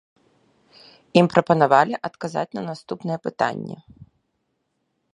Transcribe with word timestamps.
Ім 1.21 1.25
прапанавалі 1.33 1.95
адказаць 2.09 2.49
на 2.59 2.65
наступныя 2.71 3.17
пытанні. 3.27 3.77